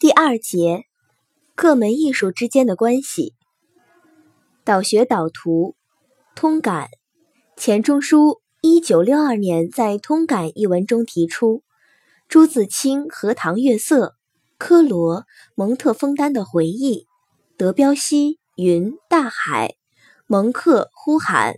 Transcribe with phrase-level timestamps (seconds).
[0.00, 0.86] 第二节，
[1.54, 3.34] 各门艺术之间的关系。
[4.64, 5.76] 导学导图，
[6.34, 6.88] 通感。
[7.54, 11.62] 钱钟书一九六二年在《通感》一文中提出，
[12.28, 14.06] 朱自清《荷塘月色》，
[14.56, 17.06] 科罗蒙特枫丹的回忆，
[17.58, 19.74] 德彪西云大海，
[20.26, 21.56] 蒙克呼喊，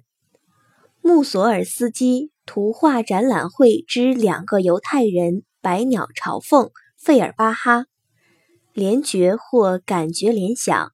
[1.00, 7.86] 穆索尔斯基图画展览会之两个犹太人，百鸟朝凤，费尔巴哈。
[8.74, 10.92] 联觉或感觉联想，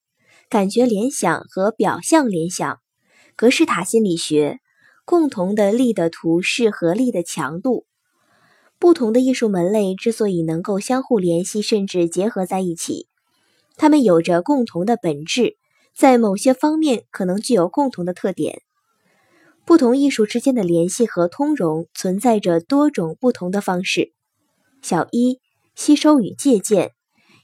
[0.49, 2.81] 感觉联想和表象联想，
[3.37, 4.59] 格式塔心理学，
[5.05, 7.87] 共同的力的图示和力的强度。
[8.81, 13.07] 不同的艺术门类之所以能够相互联系甚至结合在一起，
[13.77, 15.57] 它们有着共同的本质，
[15.95, 18.61] 在某些方面可能具有共同的特点。
[19.65, 24.13] 不同艺术之间的联系和通融存在着多种不同的方式。
[24.83, 25.39] 小一，
[25.77, 26.93] 吸收与借鉴。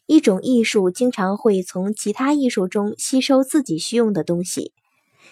[0.07, 4.73] 一种艺术经常会从其他艺术中吸收自己需用的东西，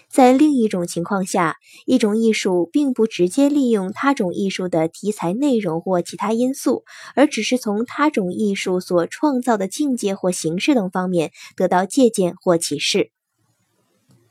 [0.08, 13.10] 在另一种情况下，一种艺术并不直接利用他种艺术的题材内容或其他因素，而只是从他种艺术所创造的境界或形式等方面得到借鉴或启示。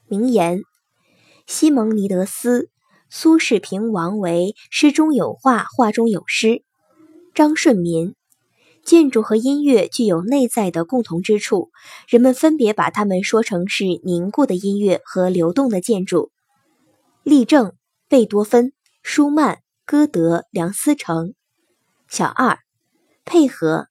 [0.08, 0.64] 名言：
[1.46, 2.70] 西蒙尼德斯，
[3.12, 6.64] 苏轼评王维：诗中有画，画中有诗。
[7.36, 8.16] 张顺民。
[8.84, 11.70] 建筑和音乐具有内在的共同之处，
[12.08, 16.32] 人们分别把它们说成是凝固的音乐和流动的建筑。
[17.24, 17.74] 例证：
[18.08, 18.74] 贝多芬、
[19.04, 21.34] 舒曼、歌德、梁思成。
[22.08, 22.60] 小二，
[23.24, 23.88] 配合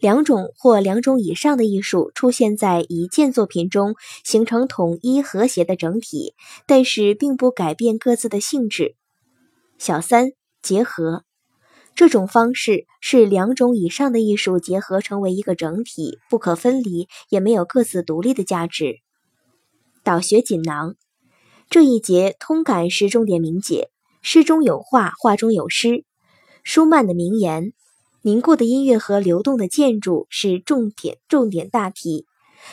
[0.00, 3.94] 两种或两种以上的艺术出现在一件作品中，
[4.24, 6.34] 形成统一和谐的整体，
[6.66, 8.96] 但是并不改变各自的性质。
[9.78, 10.32] 小三，
[10.62, 11.24] 结合。
[11.94, 18.96] 这种方式是两种以上的艺术结合成为一个整体，不可分离，也没有各自独立的价值。
[20.02, 20.96] 导学锦囊
[21.68, 23.90] 这一节通感是重点明解，
[24.22, 26.04] 诗中有画，画中有诗。
[26.64, 27.72] 舒曼的名言：
[28.22, 32.26] 凝固的音乐和流动的建筑是重点重点大题。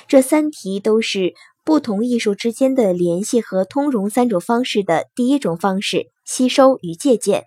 [0.08, 1.34] 这三题都是
[1.66, 7.46] 不同艺术之间的联系和通融三种方式的第一种方式——吸收与借鉴。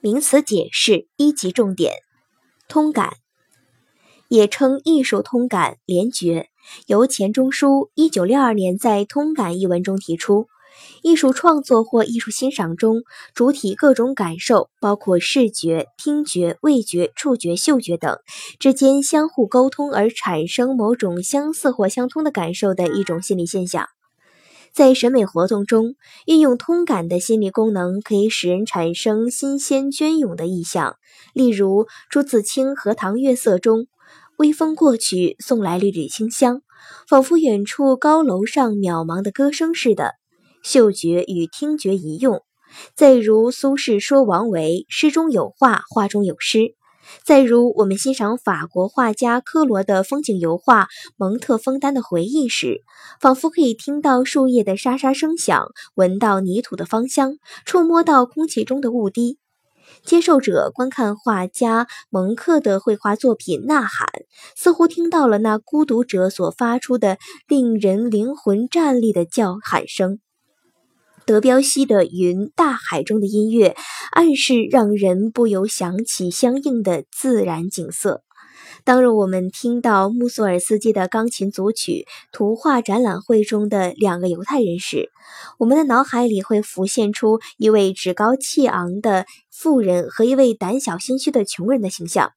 [0.00, 1.92] 名词解释一级重点：
[2.68, 3.14] 通感，
[4.28, 6.50] 也称艺术通感、联觉，
[6.86, 10.46] 由钱钟书一九六二年在《通感》一文中提出，
[11.02, 13.02] 艺术创作或艺术欣赏中，
[13.34, 18.18] 主体各种感受，包括视觉、听觉、味觉、触觉、嗅觉等
[18.60, 23.88] 之间相互沟通而产生某种相似或相通的感受的一种心理现象。
[24.78, 30.94] 在审美活动中，运用通感的心理功能，可以使人产生新鲜隽永的意象。
[31.34, 33.88] 例如，朱自清《荷塘月色》中，
[34.36, 36.62] 微风过去，送来缕缕清香，
[37.08, 40.12] 仿佛远处高楼上渺茫的歌声似的。
[40.62, 42.42] 嗅觉与听觉一用。
[42.94, 46.76] 再如苏轼说王维：“诗中有画，画中有诗。”
[47.24, 50.84] 再如，我们欣赏法国画家科罗的风景油画
[51.16, 52.82] 《蒙特枫丹的回忆》时，
[53.20, 59.38] 仿佛可以听到树叶的沙沙声响，闻到泥土的芳香，触摸到空气中的雾滴。
[60.04, 64.06] 接受者观看画家蒙克的绘画作品《呐喊》，
[64.54, 67.16] 似乎听到了那孤独者所发出的
[67.46, 70.20] 令人灵魂颤栗的叫喊声。
[71.28, 73.76] 德彪西的《云大海》中的音乐，
[74.12, 78.22] 暗示让人不由想起相应的自然景色。
[78.82, 85.10] 当我们听到穆索尔斯基的钢琴组曲《图画展览会》中的两个犹太人时，
[85.58, 92.30] 我们的脑海里会浮现出一位趾高气昂的富人和一位胆小心虚的穷人的形象。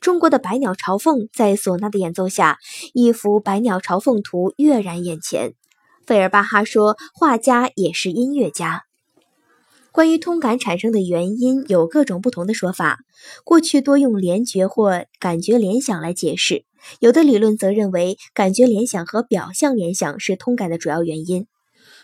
[0.00, 2.58] 中国的百鸟朝凤在唢呐的演奏下，
[2.94, 5.54] 一幅百鸟朝凤图跃然眼前。
[6.06, 8.84] 费尔巴哈说：“画家也是音乐家。”
[9.90, 12.98] 关于通感产生的原因，有各种不同的说法。
[13.44, 16.64] 过去多用联觉或感觉联想来解释，
[16.98, 21.46] 有的理论则认为感觉联想和表象联想是通感的主要原因。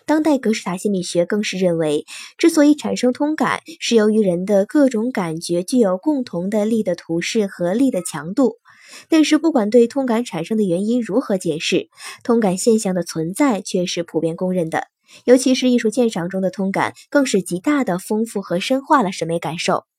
[0.06, 2.06] 当代格式塔心理学更是认为，
[2.38, 8.59] 之所以产生通感，是由于人的各种感觉具有共同的力的图示和力的强度。
[9.08, 11.88] 但是，不管对通感产生的原因如何解释，
[12.22, 14.84] 通感现象的存在却是普遍公认的。
[15.24, 19.89] 尤其是艺术鉴赏中的通感，更是极大的丰富和深化了审美感受。